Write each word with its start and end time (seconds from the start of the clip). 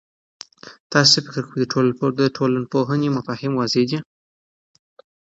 تاسو 0.91 1.09
څه 1.13 1.19
فکر 1.35 1.43
کوئ، 1.47 1.59
د 2.19 2.21
ټولنپوهنې 2.37 3.09
مفاهیم 3.17 3.53
واضح 3.55 3.83
دي؟ 3.89 3.97